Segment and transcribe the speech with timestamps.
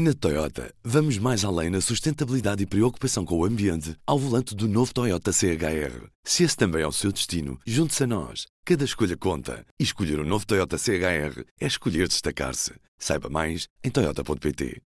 [0.00, 4.68] Na Toyota, vamos mais além na sustentabilidade e preocupação com o ambiente ao volante do
[4.68, 6.06] novo Toyota CHR.
[6.22, 8.46] Se esse também é o seu destino, junte-se a nós.
[8.64, 9.66] Cada escolha conta.
[9.76, 12.74] E escolher o um novo Toyota CHR é escolher destacar-se.
[12.96, 14.80] Saiba mais em Toyota.pt.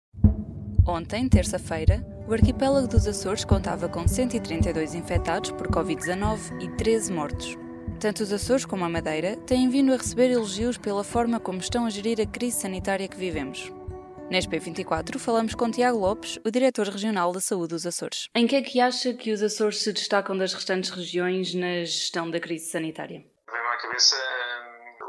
[0.87, 7.57] Ontem, terça-feira, o arquipélago dos Açores contava com 132 infectados por Covid-19 e 13 mortos.
[7.99, 11.85] Tanto os Açores como a Madeira têm vindo a receber elogios pela forma como estão
[11.85, 13.73] a gerir a crise sanitária que vivemos.
[14.31, 18.29] Neste P24 falamos com Tiago Lopes, o diretor regional da Saúde dos Açores.
[18.33, 22.31] Em que é que acha que os Açores se destacam das restantes regiões na gestão
[22.31, 23.25] da crise sanitária?
[23.51, 24.15] Vem-me à cabeça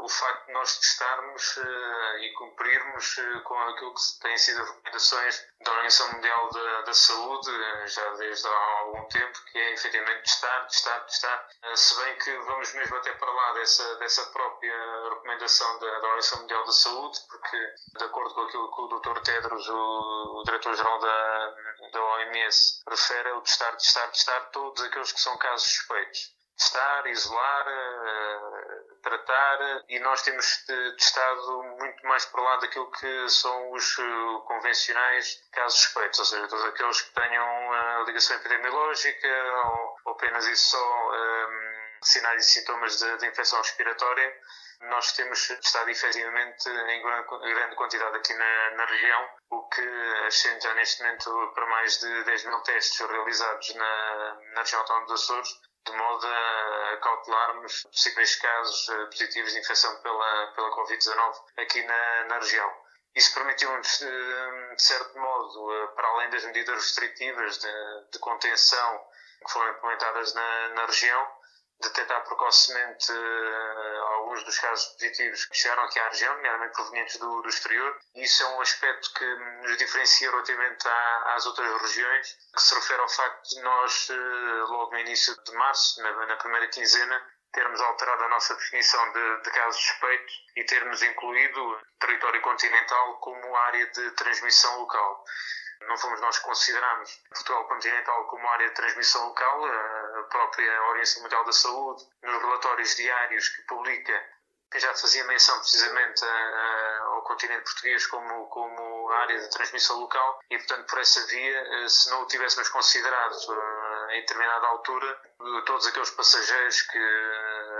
[0.03, 4.67] o facto de nós testarmos uh, e cumprirmos uh, com aquilo que têm sido as
[4.67, 9.73] recomendações da Organização Mundial da, da Saúde, uh, já desde há algum tempo, que é
[9.73, 11.47] efetivamente testar, testar, testar.
[11.73, 16.41] se bem que vamos mesmo até para lá dessa, dessa própria recomendação da, da Organização
[16.41, 19.21] Mundial da Saúde, porque, de acordo com aquilo que o Dr.
[19.21, 21.55] Tedros, o, o diretor-geral da,
[21.93, 27.07] da OMS, refere, é o testar, testar, testar todos aqueles que são casos suspeitos testar,
[27.07, 30.65] isolar, uh, tratar e nós temos
[30.97, 36.47] testado muito mais para lá daquilo que são os uh, convencionais casos suspeitos, ou seja,
[36.47, 39.27] todos aqueles que tenham uh, ligação epidemiológica
[39.65, 44.33] ou, apenas isso só um, sinais e sintomas de, de, infecção respiratória.
[44.89, 49.81] Nós temos testado efetivamente em grande quantidade aqui na, na região, o que
[50.27, 55.07] ascende já neste momento para mais de 10 mil testes realizados na, na região autónoma
[55.07, 55.49] dos Açores
[55.85, 62.23] de modo a cautelarmos possíveis casos eh, positivos de infecção pela, pela Covid-19 aqui na,
[62.25, 62.71] na região.
[63.15, 69.05] Isso permitiu-nos, eh, de certo modo, eh, para além das medidas restritivas de, de contenção
[69.45, 71.27] que foram implementadas na, na região,
[71.81, 77.41] detectar precocemente uh, alguns dos casos positivos que chegaram aqui à região, nomeadamente provenientes do,
[77.41, 77.99] do exterior.
[78.15, 79.25] Isso é um aspecto que
[79.63, 84.71] nos diferencia relativamente à, às outras regiões, que se refere ao facto de nós, uh,
[84.71, 87.21] logo no início de março, na, na primeira quinzena,
[87.53, 93.55] termos alterado a nossa definição de, de, casos suspeitos e termos incluído território continental como
[93.55, 95.23] área de transmissão local.
[95.87, 100.02] Não fomos nós que consideramos Portugal continental como área de transmissão local, a
[100.33, 104.33] própria Organização Mundial da Saúde, nos relatórios diários que publica,
[104.75, 110.39] já fazia menção precisamente a, a, ao continente português como, como área de transmissão local
[110.49, 115.21] e, portanto, por essa via, eh, se não o tivéssemos considerado eh, em determinada altura,
[115.67, 116.97] todos aqueles passageiros que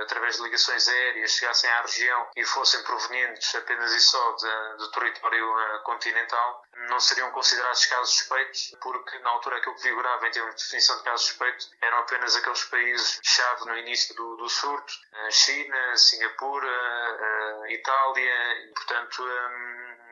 [0.01, 4.91] através de ligações aéreas, chegassem à região e fossem provenientes apenas e só de, do
[4.91, 10.31] território eh, continental, não seriam considerados casos suspeitos, porque na altura aquilo que vigorava em
[10.31, 14.93] termos de definição de casos suspeitos eram apenas aqueles países-chave no início do, do surto,
[15.13, 19.23] eh, China, Singapura, eh, Itália, e portanto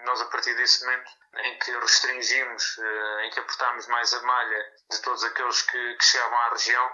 [0.06, 1.12] nós a partir desse momento
[1.44, 2.80] em que restringimos,
[3.22, 6.92] em que apertámos mais a malha de todos aqueles que, que chegavam à região,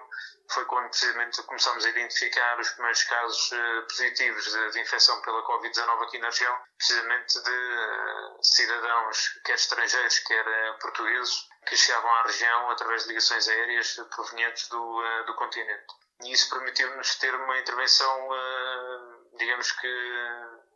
[0.50, 5.44] foi quando precisamente começámos a identificar os primeiros casos uh, positivos de, de, infecção pela
[5.44, 12.10] Covid-19 aqui na região, precisamente de uh, cidadãos, quer estrangeiros, quer uh, portugueses, que chegavam
[12.16, 15.86] à região através de ligações aéreas provenientes do, do continente.
[16.24, 18.30] E isso permitiu-nos ter uma intervenção,
[19.38, 19.88] digamos que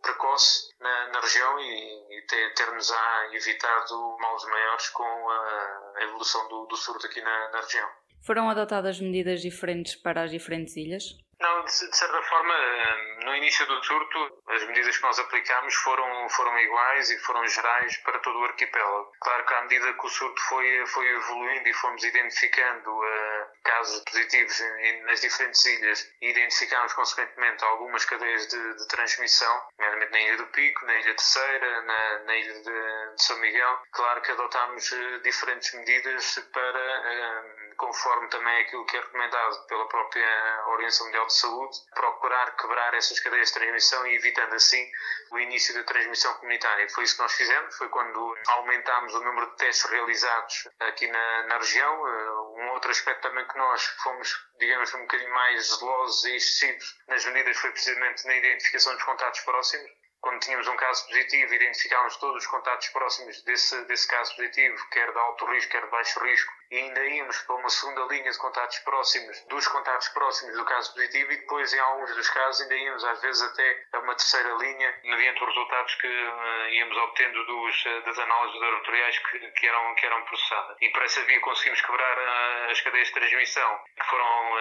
[0.02, 2.22] precoce na, na região e, e
[2.56, 2.92] ter-nos
[3.32, 7.90] evitado males maiores com a, evolução do, do surto aqui na, na região.
[8.22, 11.18] Foram adotadas medidas diferentes para as diferentes ilhas?
[11.42, 16.30] Não, de, certa forma, eh, no início do surto, as medidas que nós aplicámos foram,
[16.30, 19.12] foram iguais e foram gerais para todo o arquipélago.
[19.20, 24.04] Claro que à medida que o surto foi, foi evoluindo e fomos identificando uh, casos
[24.04, 24.62] positivos
[25.06, 30.48] nas diferentes ilhas e identificámos, consequentemente, algumas cadeias de, de transmissão, nomeadamente na Ilha do
[30.48, 35.22] Pico, na Ilha Terceira, na, na Ilha de, de, São Miguel, claro que adotámos uh,
[35.24, 37.61] diferentes medidas para, uh,
[37.92, 43.20] conforme também aquilo que é recomendado pela própria Organização Mundial de Saúde, procurar quebrar essas
[43.20, 44.90] cadeias de transmissão e evitando assim
[45.32, 46.88] o início da transmissão comunitária.
[46.90, 51.44] Foi isso que nós fizemos, foi quando aumentámos o número de testes realizados aqui na,
[51.48, 52.08] na região.
[52.08, 52.32] Eh,
[52.62, 57.26] um outro aspecto também que nós fomos, digamos, um bocadinho mais zelosos e excessivos nas
[57.26, 62.44] medidas foi precisamente na identificação dos contatos próximos quando tínhamos um caso positivo, identificávamos todos
[62.44, 66.54] os contatos próximos desse, desse caso positivo, quer de alto risco, quer de baixo risco,
[66.70, 70.94] e ainda íamos para uma segunda linha de contatos próximos dos contatos próximos do caso
[70.94, 74.54] positivo e depois, em alguns dos casos, ainda íamos às vezes até a uma terceira
[74.54, 79.68] linha, mediante os resultados que uh, íamos obtendo dos, uh, das análises laboratoriais que, que,
[79.68, 80.78] eram, que eram processadas.
[80.80, 84.52] E por essa via conseguimos quebrar uh, as cadeias de transmissão, que foram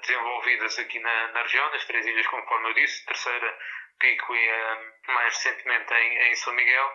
[0.00, 3.58] desenvolvidas aqui na, na região, nas três ilhas, conforme eu disse, terceira
[3.98, 4.48] Pico e
[5.08, 6.92] mais recentemente em, em São Miguel,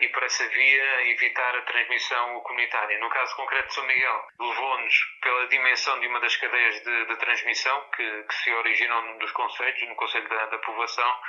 [0.00, 2.98] e por essa via evitar a transmissão comunitária.
[2.98, 7.16] No caso concreto de São Miguel, levou-nos pela dimensão de uma das cadeias de, de
[7.16, 11.20] transmissão que, que, se originou num dos conselhos, no Conselho da, da Povoação,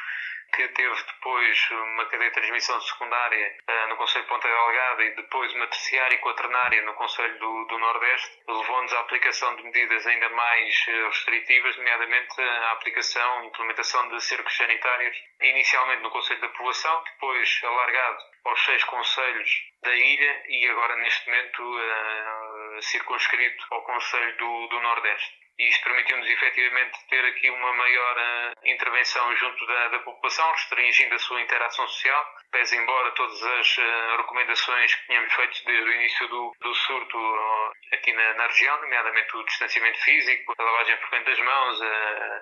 [0.55, 5.15] que teve depois uma cadeia de transmissão secundária uh, no Conselho de Ponta Delgada e
[5.15, 10.07] depois uma terciária e quaternária no Conselho do, do Nordeste, levou-nos à aplicação de medidas
[10.07, 16.39] ainda mais uh, restritivas, nomeadamente a aplicação e implementação de cercos sanitários, inicialmente no Conselho
[16.39, 19.49] da Povoação, depois alargado aos seis conselhos
[19.83, 25.83] da ilha e agora neste momento uh, circunscrito ao Conselho do, do Nordeste e isto
[25.83, 31.41] permitiu-nos efetivamente ter aqui uma maior uh, intervenção junto da, da, população, restringindo a sua
[31.41, 36.53] interação social, pese embora todas as uh, recomendações que tínhamos feito desde o início do,
[36.59, 41.39] do surto uh, aqui na, na, região, nomeadamente o distanciamento físico, a lavagem frequente das
[41.39, 41.81] mãos,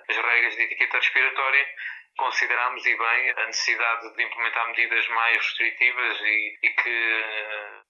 [0.09, 1.67] as regras de etiqueta respiratória,
[2.17, 7.23] considerámos e bem a necessidade de implementar medidas mais restritivas e, e que,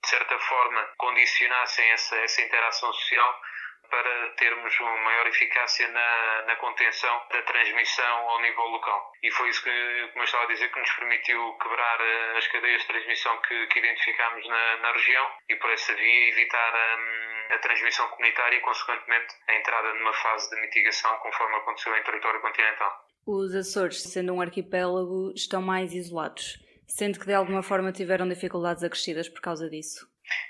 [0.02, 3.42] de certa forma, condicionassem essa, essa interação social
[3.90, 9.12] para termos uma maior eficácia na, na contenção da transmissão ao nível local.
[9.22, 12.48] E foi isso que, como eu estava a dizer, que nos permitiu quebrar eh, as
[12.48, 16.98] cadeias de transmissão que, que identificámos na, na, região e, por essa via, evitar a,
[16.98, 22.04] hum, a transmissão comunitária e, consequentemente, a entrada numa fase de mitigação, conforme aconteceu em
[22.04, 23.06] território continental.
[23.26, 28.84] Os Açores, sendo um arquipélago, estão mais isolados, sendo que de alguma forma tiveram dificuldades
[28.84, 30.06] acrescidas por causa disso.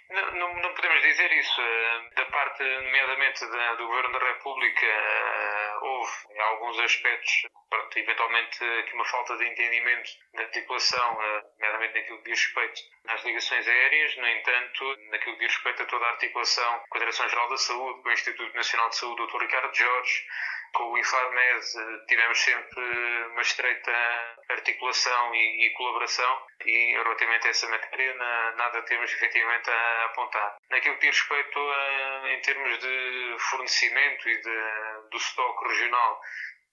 [0.09, 1.62] Não, não, não, podemos dizer isso.
[2.33, 4.88] Parte, nomeadamente, da, do Governo da República,
[5.83, 7.44] houve em alguns aspectos,
[7.95, 13.24] eventualmente, aqui uma falta de entendimento da articulação, eh, nomeadamente naquilo que diz respeito às
[13.24, 14.15] ligações aéreas.
[14.18, 18.01] No entanto, naquilo que diz respeito a toda a articulação com a Direção-Geral da Saúde,
[18.01, 19.41] com o Instituto Nacional de Saúde, Dr.
[19.41, 20.25] Ricardo Jorge,
[20.74, 21.63] com o Infarmed
[22.07, 22.81] tivemos sempre
[23.31, 23.91] uma estreita
[24.50, 28.13] articulação e, e colaboração e relativamente a essa matéria
[28.56, 30.57] nada temos efetivamente a apontar.
[30.69, 36.19] Naquilo que diz respeito a, em termos de fornecimento e de, do estoque regional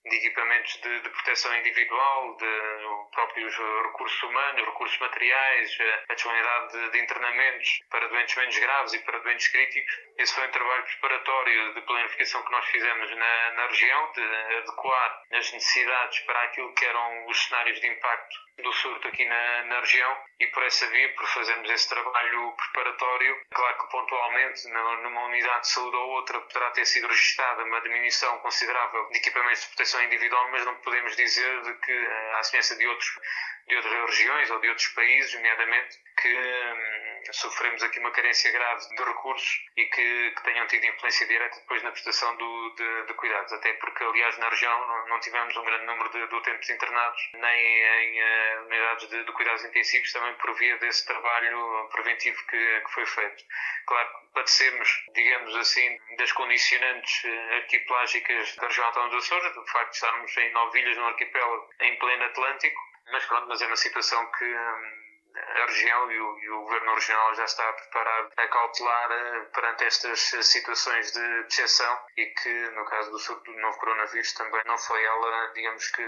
[0.05, 5.77] de equipamentos de, de, proteção individual, de próprios recursos humanos, recursos materiais,
[6.09, 9.93] a disponibilidade de, de, internamentos para doentes menos graves e para doentes críticos.
[10.17, 14.21] Esse foi um trabalho preparatório de planificação que nós fizemos na, na região, de
[14.57, 19.63] adequar as necessidades para aquilo que eram os cenários de impacto do surto aqui na,
[19.63, 25.25] na região e por essa via, por fazermos esse trabalho preparatório, claro que pontualmente numa
[25.25, 29.67] unidade de saúde ou outra poderá ter sido registrada uma diminuição considerável de equipamentos de
[29.67, 33.19] proteção individual, mas não podemos dizer de que, eh, à semelhança de, outros,
[33.67, 38.87] de outras regiões ou de outros países, nomeadamente, que hum, sofremos aqui uma carência grave
[38.89, 43.13] de recursos e que, que tenham tido influência direta depois na prestação do, de, de,
[43.15, 43.51] cuidados.
[43.53, 47.29] Até porque, aliás, na região não, não tivemos um grande número de, de utentes internados,
[47.33, 52.91] nem em uh, de, de, cuidados intensivos, também por via desse trabalho preventivo que, que
[52.91, 53.43] foi feito.
[53.85, 59.89] Claro padecemos, digamos assim, das condicionantes eh, arquipelágicas da região autónoma dos Açores, do facto
[59.89, 63.75] de estarmos em nove ilhas no arquipélago em pleno Atlântico, mas pronto, mas é uma
[63.75, 68.47] situação que hum, a região e o, e o, governo regional já está preparado a
[68.47, 73.77] cautelar eh, perante estas situações de exceção e que, no caso do surto do novo
[73.79, 76.03] coronavírus, também não foi ela, digamos que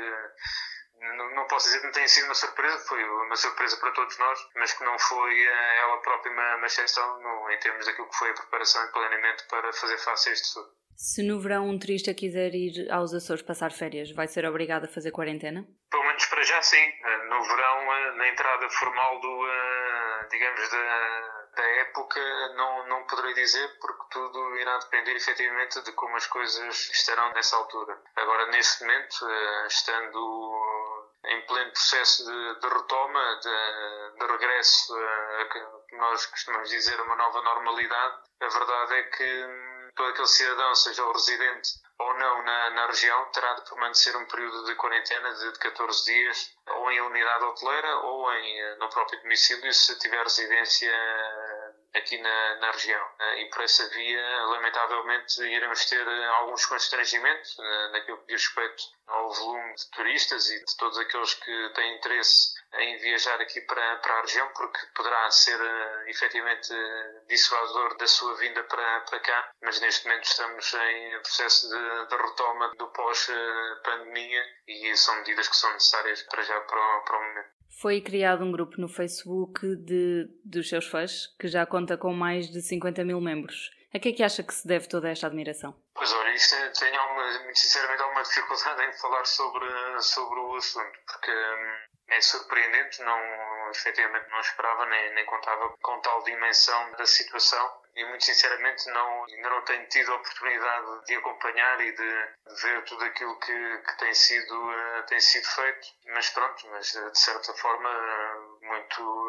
[1.17, 4.17] não, não, posso dizer que não tenha sido uma surpresa, foi uma surpresa para todos
[4.17, 8.07] nós, mas que não foi eh, ela própria uma, uma exceção no, em termos daquilo
[8.09, 10.71] que foi a preparação e planeamento para fazer face a este surto.
[10.95, 14.87] Se no verão um turista quiser ir aos Açores passar férias, vai ser obrigado a
[14.87, 15.65] fazer quarentena?
[15.89, 16.77] Pelo menos para já sim.
[16.77, 19.47] Eh, no verão, eh, na entrada formal do,
[20.29, 22.19] digamos, da, da época,
[22.55, 27.55] não, não poderei dizer, porque tudo irá depender efetivamente de como as coisas estarão nessa
[27.57, 27.99] altura.
[28.15, 29.27] Agora, nesse momento,
[29.67, 30.72] estando
[31.25, 37.15] em pleno processo de, de retoma, de, de regresso a que nós costumamos dizer uma
[37.15, 42.69] nova normalidade, a verdade é que todo aquele cidadão, seja o residente ou não na,
[42.71, 47.01] na região, terá de permanecer um período de quarentena de, de 14 dias, ou em
[47.01, 50.91] unidade hoteleira ou em, eh, no próprio domicílio, se tiver residência
[51.95, 53.05] aqui na, na região.
[53.19, 57.57] Eh, e por essa via, lamentavelmente, iremos ter eh, alguns constrangimentos
[57.91, 62.53] naquilo que diz respeito ao volume de turistas e de todos aqueles que têm interesse
[62.75, 66.73] em viajar aqui para, para a região, porque poderá ser uh, efetivamente
[67.27, 72.15] dissuasor da sua vinda para, para cá, mas neste momento estamos em processo de, de
[72.15, 77.62] retoma do pós-pandemia e são medidas que são necessárias para já para, para o momento.
[77.79, 82.49] Foi criado um grupo no Facebook de, dos seus fãs que já conta com mais
[82.49, 83.71] de 50 mil membros.
[83.93, 85.75] A que é que acha que se deve toda esta admiração?
[85.93, 89.65] Pois olha, isto tenho alguma, muito sinceramente alguma dificuldade em falar sobre,
[90.01, 91.77] sobre o assunto, porque hum,
[92.07, 93.19] é surpreendente, não,
[93.77, 97.83] efetivamente não esperava nem, nem contava com tal dimensão da situação.
[97.95, 102.27] E muito sinceramente não, ainda não tenho tido a oportunidade de acompanhar e de,
[102.61, 107.11] ver tudo aquilo que, que tem, sido, uh, tem sido feito, mas pronto, mas uh,
[107.11, 109.23] de certa forma uh, muito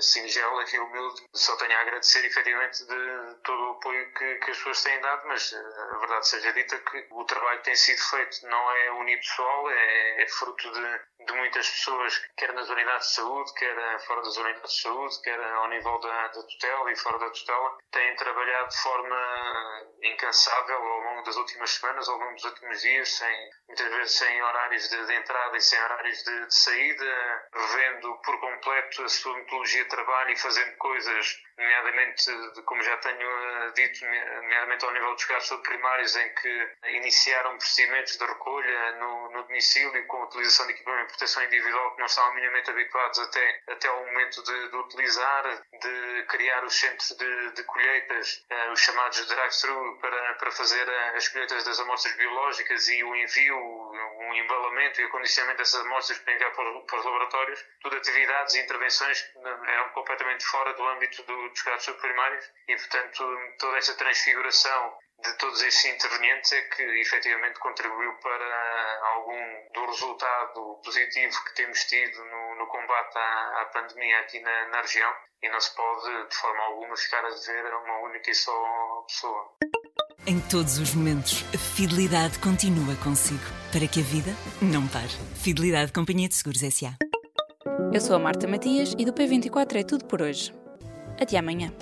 [0.00, 1.26] singela e humilde.
[1.34, 5.26] Só tenho a agradecer efetivamente de todo o apoio que, que as pessoas têm dado,
[5.28, 8.46] mas a verdade seja dita que o trabalho que tem sido feito.
[8.46, 13.54] Não é unipessoal, é, é fruto de, de muitas pessoas, quer nas unidades de saúde,
[13.54, 17.30] quer fora das unidades de saúde, quer ao nível da, da tutela e fora da
[17.30, 22.80] tutela, têm trabalhado de forma incansável ao longo das últimas semanas, ao longo dos últimos
[22.80, 27.48] dias, sem, muitas vezes sem horários de, de entrada e sem horários de, de, saída,
[27.52, 32.30] revendo por completo a sua metodologia de trabalho e fazendo coisas, nomeadamente,
[32.64, 38.16] como já tenho eh, dito, nomeadamente ao nível dos casos primários, em que iniciaram procedimentos
[38.16, 42.06] de recolha no, no domicílio com a utilização de equipamento de proteção individual que não
[42.06, 47.50] estavam minimamente habituados até, até ao momento de, de utilizar, de criar os centros de,
[47.52, 53.04] de colheitas, uh, os chamados drive-thru, para, para fazer as colheitas das amostras biológicas e
[53.04, 53.56] o envio,
[54.32, 58.54] o embalamento e o condicionamento dessas amostras para enviar para, para os laboratórios, tudo atividades
[58.54, 63.76] e intervenções que eram completamente fora do âmbito do, dos casos subprimários e, portanto, toda
[63.76, 71.44] esta transfiguração de todos estes intervenientes é que efetivamente contribuiu para algum do resultado positivo
[71.44, 75.12] que temos tido no, no combate à, à, pandemia aqui na, na, região
[75.42, 79.04] e não se pode de forma alguma ficar a dever a uma única e só
[79.06, 79.56] pessoa.
[80.26, 85.08] Em todos os momentos, a fidelidade continua consigo para que a vida não pare.
[85.34, 86.94] Fidelidade Companhia de Seguros S.A.
[87.92, 90.52] Eu sou a Marta Matias e do P24 é tudo por hoje.
[91.18, 91.72] Até amanhã.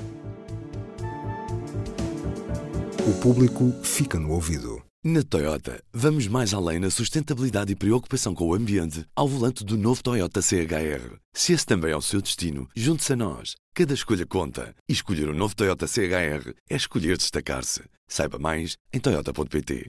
[3.09, 4.81] O público fica no ouvido.
[5.03, 9.77] Na Toyota, vamos mais além na sustentabilidade e preocupação com o ambiente ao volante do
[9.77, 11.17] novo Toyota CHR.
[11.33, 13.57] Se esse também é o seu destino, junte-se a nós.
[13.75, 14.75] Cada escolha conta.
[14.89, 17.83] E escolher o um novo Toyota CHR é escolher destacar-se.
[18.07, 19.89] Saiba mais em Toyota.pt.